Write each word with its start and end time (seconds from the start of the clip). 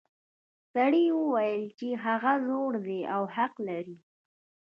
سړي 0.73 1.05
وویل 1.19 1.63
چې 1.77 1.87
هغه 2.05 2.33
زوړ 2.47 2.71
دی 2.85 2.99
او 3.15 3.23
حق 3.35 3.53
لري. 3.67 3.97